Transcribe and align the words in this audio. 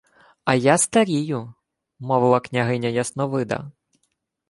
—А 0.45 0.55
я 0.55 0.77
старію,— 0.77 1.53
мовила 1.99 2.39
княгиня 2.39 2.87
Ясновида. 2.89 3.71